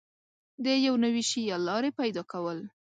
د 0.63 0.65
یو 0.85 0.95
نوي 1.03 1.23
شي 1.29 1.41
یا 1.49 1.57
لارې 1.67 1.89
پیدا 1.99 2.23
کول 2.31 2.59